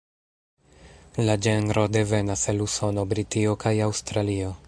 [1.27, 4.53] La ĝenro devenas el Usono, Britio, kaj Aŭstralio.